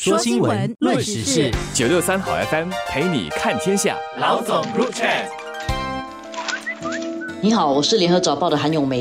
[0.00, 3.96] 说新闻，论时事，九六三好 FM 陪你看天下。
[4.20, 5.26] 老总入 chat。
[7.40, 9.00] 你好，我是联合早报的韩永梅。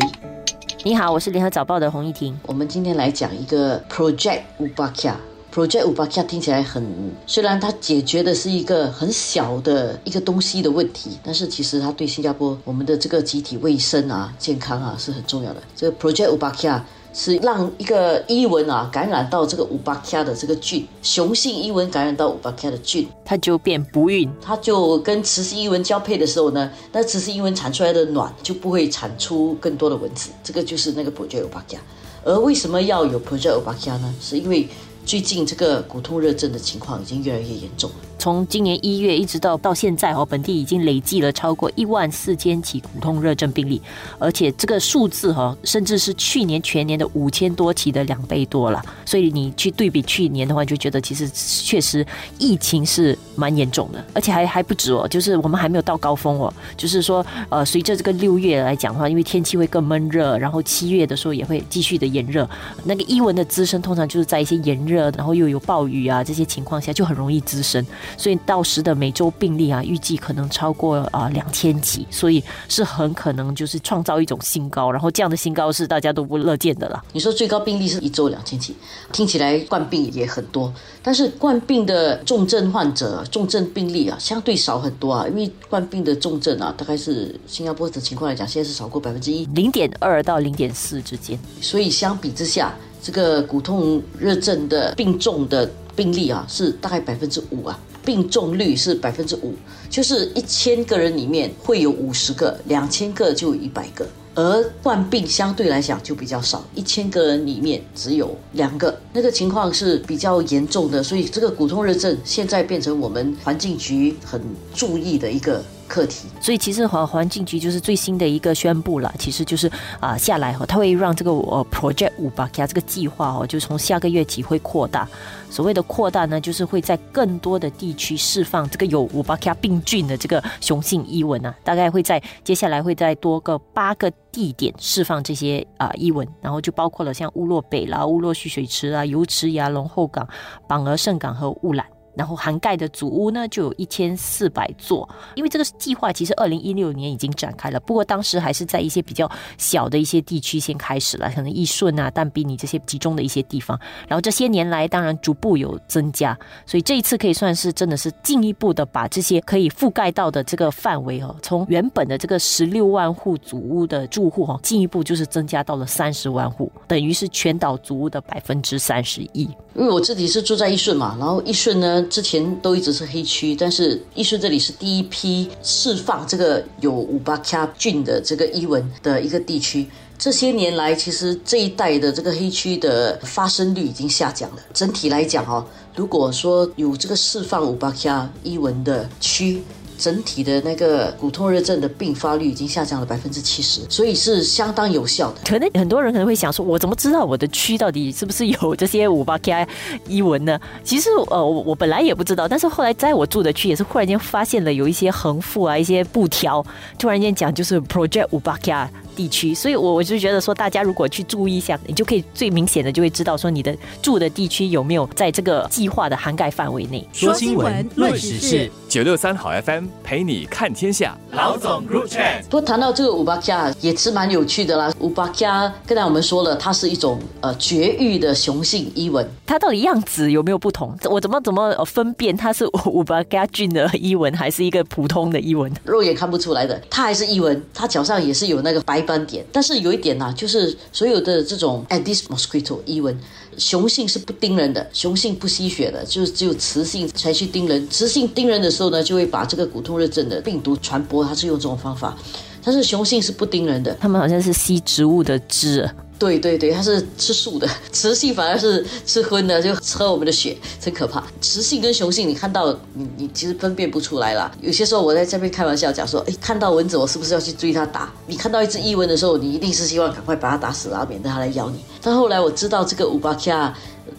[0.84, 2.36] 你好，我是联合早报的洪一婷。
[2.48, 5.14] 我们今天来讲一个 Project Ubaka。
[5.54, 6.84] Project Ubaka 听起来很，
[7.28, 15.62] 虽然它解决的是一个很小的一个东西的问题，但是其实它对新加坡我们的这个集体卫生啊、健康啊是很重要的。
[15.76, 16.82] 这个 Project Ubaka。
[17.14, 31.78] 是让一个伊蚊啊感染到这个五巴卡的这个菌，雄性伊蚊感染到五巴卡的菌，它就变不孕，它就跟雌性伊蚊交配的时候呢，那雌性伊蚊产出来的卵就不会产出更多的蚊子，这个就是那个 Project 五八卡。
[32.24, 34.14] 而为什么要有 Project 五八卡呢？
[34.20, 34.68] 是因为
[35.08, 37.96] 最近这个骨痛热症的情况已经越来越严重了。
[38.20, 43.82] 从今年一月一直到到现在哦，本地已经累计了超过一万四千起骨痛热症病例，
[44.20, 48.84] 而且这个数字哈，甚至是去年全年的五千多起的两倍多了。
[49.06, 52.06] 所以你去对比去年的话，就觉得其实确实
[52.38, 56.54] 疫情是蛮严重的，而且还还不止哦，就是我们还没有到高峰哦。
[56.76, 62.50] 就是说，呃，随着这个六月来讲的话，因为天气会更闷热，然后七月的时候也会继续的炎热，
[62.84, 67.86] 那个伊蚊的滋生通常就是在一些炎热，然后又有暴雨啊这些情况下，就很容易滋生。
[68.18, 77.04] 所以到时的每周病例啊，预计可能超过啊两千起，所以是很可能就是创造一种新高，然后这样的新高是大家都不乐见的啦。
[77.14, 78.76] 你说最高病例是一周两千起，
[79.12, 97.80] 听起来冠病也很多，但是冠病的重症患者、重症病例啊，相对少很多啊，因为冠病的重症啊，大概是新加坡的情况来讲，现在是少过百分之一，零点二到零点四之间，所以相比之下，这个骨痛热症的病重的病例啊，是大概百分之五啊。
[98.06, 99.54] 病重率是百分之五，
[99.90, 104.08] 就是一千个人里面会有五十个，两千个就有一百个。
[104.34, 111.04] 而患病相对来讲就比较少，一千个人里面只有两个，那个情况是比较严重的。
[111.04, 114.42] 所以这个骨痛热症现在变成我们环境局很
[114.74, 115.62] 注意的一个。
[115.88, 125.08] 课题，所以其实环环境局就是最新的一个宣布了，其实就是啊下来哈，它会让这个呃 Project 五八 K 这个计划哦，就从下个月起会扩大。
[125.50, 140.28] 所谓的扩大呢，就是会在更多的地区释放这个有五八 K 病菌的这个雄性伊蚊啊，大概会在接下来会在多个八个地点释放这些啊伊蚊，然后就包括了像乌洛北啦、乌洛蓄水池啊、油池崖龙后港、
[140.68, 141.86] 榜鹅圣港和雾兰。
[142.18, 153.80] 然后涵盖的祖屋呢就有一千四百座，因为这个计划其实二零一六年已经展开了，不过当时还是在一些比较小的一些地区先开始了，可能义顺啊、但比尼这些集中的一些地方。
[154.08, 169.44] 然后这些年来，当然逐步有增加，所以这一次可以算是真的是进一步的把这些可以覆盖到的这个范围哦，从原本的这个十六万户祖屋的住户哈，进一步就是增加到了三十万户，等于是全岛祖屋的百分之三十一。
[169.76, 172.06] 因为我自己是住在义顺嘛，然后义顺呢。
[172.08, 179.88] 之前都一直是黑区，但是艺术这里是第一批释放这个有五八 K 菌的这个伊蚊的一个地区。
[180.18, 184.58] 这些年来，其实这一带的这个黑区的发生率已经下降了。
[184.74, 185.64] 整体来讲哦，
[185.96, 189.62] 如果说有这个释放五八 K 伊蚊的区。
[189.98, 195.42] 整体的那个骨痛热症的并发率已经下降了百分之七十，所以是相当有效的。
[195.46, 199.68] 可能很多人可能会想说，我怎么知道我的区到底是不是有这些五八 K
[200.08, 200.60] 伊文呢？
[200.84, 206.66] 其实呃，我我本来也不知道，但是后来在我住的区也是忽然间发现了有一些横幅啊，一些布条，
[207.00, 208.88] 突然间讲就是 Project 五八 Ki。
[209.18, 217.04] 地区，所以我我就觉得说，大家如果去注意一下，你就可以最明显的就会知道说，你的住的地区有没有在这个计划的涵盖范围内。
[217.12, 221.18] 说新闻，论时事，九六三好 FM 陪你看天下。
[221.32, 222.22] 老总入场。
[222.50, 224.94] 不过谈到这个五八加也是蛮有趣的啦。
[225.00, 230.96] 五八加刚才我们说了，它是一种呃绝育的雄性伊蚊，它到底样子有没有不同？
[231.10, 235.74] 我怎么怎么分辨它是五八加菌的伊蚊，还是一个普通的伊蚊？
[235.84, 239.08] 肉眼看不出来的，它还是伊蚊，它脚上也是有那个白。
[239.08, 243.18] 斑点，但是有一点呢，就是所有的这种 Aedes mosquito 伊蚊，
[243.58, 247.88] 雄性是不叮人的，雄性不吸血的，就是只有雌性才去叮人。
[247.90, 252.16] 雌性叮人的时候呢，就会把这个骨痛热症的病毒传播，它是用这种方法。
[252.64, 255.90] 但是雄性是不叮人的，它们好像是吸植物的汁。
[256.20, 261.24] 对对对，它是吃素的，雌性反而是吃荤的，就喝我们的血，真可怕。
[261.42, 264.52] 雌性跟雄性，你看到你你其实分辨不出来啦。
[264.62, 268.12] 有些时候我在这边开玩笑讲说，哎，看到蚊子我是不是要去追它打？
[268.26, 271.80] 你看到一只异蚊的时候，你一定是希望赶快把它打死然后，免得它来咬你。
[272.02, 273.52] 但后来我知道这个五八 K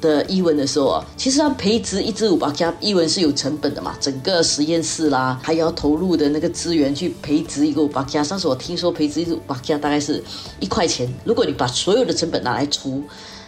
[0.01, 8.23] 的伊文的时候啊，其实它培植一只五八 K 伊文是有成本的嘛，整个实验室啦，还要投入的那个资源去培植一个五八 K。
[8.25, 10.23] 上次我听说培植一只五八 K 大概是
[10.61, 13.03] 一块钱，如果你把所有的成本拿来除。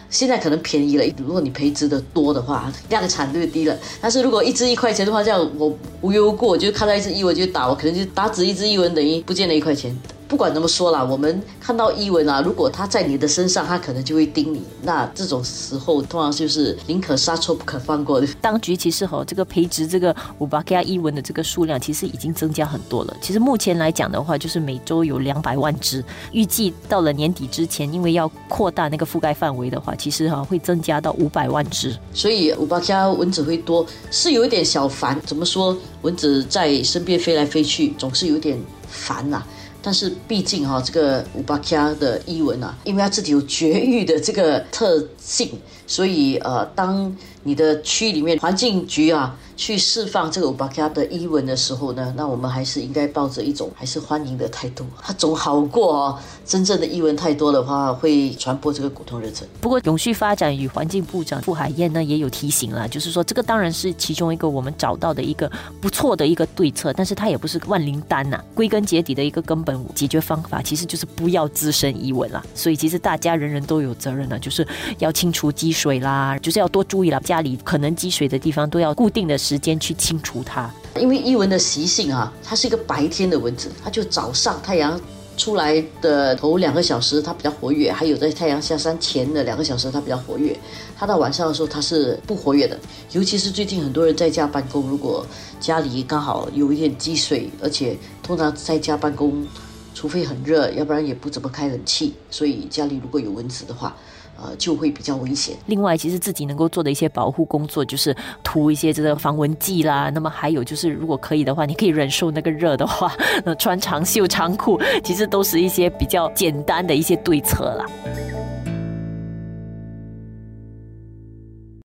[0.09, 3.73] 现在可能便宜了，如果你培植的多的话，量产率低了。
[4.01, 9.97] 但是如果一只一块钱的话，这样我无忧过，就看到一只伊文就打，我可能就打死一只伊文等于不见了一块钱。
[10.31, 14.63] 不管怎么说啦，我们看到伊蚊啊，如果它在你的身上，它可能就会叮你。
[14.81, 18.25] 那这种时候，通常就是宁可杀错不可放过的。
[18.39, 23.17] 当局其实哈，这个培植这个五巴克亚伊蚊的这个数量，其实已经增加很多了。
[23.21, 26.01] 其实目前来讲的话，就是每周有两百万只。
[26.31, 31.93] 预计到了年底之前，因为要扩大那个覆盖范围的话，其实哈会增加到五百万只。
[32.13, 35.19] 所以五巴克亚蚊子会多，是有一点小烦。
[35.25, 35.77] 怎么说？
[36.03, 38.57] 蚊子在身边飞来飞去，总是有点
[38.87, 39.43] 烦呐。
[39.81, 45.49] 但是毕竟哈，这个乌巴加的伊文啊，因为它自己有绝育的这个特性，
[45.87, 49.35] 所以呃，当你的区里面环境局啊。
[49.57, 56.19] 去释放这个五巴卡的伊蚊的时候呢，那我们还是应该抱着一种还是欢迎的态度，它总好过哦。
[56.43, 59.47] 真正的伊蚊太多的话，会传播这个骨痛热症。
[59.59, 68.43] 不过，永续发展与环境部长傅海燕呢也有提醒了，就是说这个当然是其中一个我们找到的一个不错的一个对策，但是它也不是万灵丹呐。
[68.55, 72.43] 归根结底的一个根本解决方法，其实就是不要滋生伊蚊啦。
[72.55, 74.67] 所以，其实大家人人都有责任的，就是
[74.97, 79.37] 要清除积水啦，就是要多注意了，家里可能积水的地方都要固定的。
[79.37, 80.69] 时间去清除它，
[80.99, 84.99] 因为伊蚊的习性啊，它是一个白天的蚊子，它就早上太阳
[85.37, 90.55] 出来的头两个小时它比较活跃，还有在太阳下山前的两个小时它比较活跃，
[90.97, 92.77] 它到晚上的时候它是不活跃的。
[93.13, 95.25] 尤其是最近很多人在家办公，如果
[95.59, 99.47] 家里刚好有一点积水，而且通常在家办公，
[99.95, 103.95] 除非很热，要不然也不怎么开冷气，所以家里如果有蚊子的话。
[104.41, 105.55] 呃，就会比较危险。
[105.67, 110.09] 另外，其实自己能够做的一些保护工作，就是涂一些这个防蚊剂啦。
[110.09, 113.13] 那么还有就是，如果可以的话，你可以忍受那个热的话，
[113.45, 117.85] 那穿长袖长裤，其实都是一些比较简单的一些对策啦。